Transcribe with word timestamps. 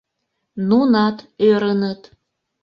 Нунат 0.67 1.17
ӧрыныт. 1.49 2.01